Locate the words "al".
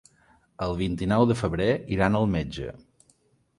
2.23-2.27